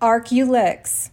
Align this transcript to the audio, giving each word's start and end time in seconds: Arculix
Arculix 0.00 1.10